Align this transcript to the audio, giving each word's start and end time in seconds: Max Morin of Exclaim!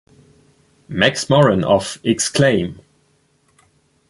Max 0.87 1.29
Morin 1.29 1.63
of 1.63 1.99
Exclaim! 2.03 2.79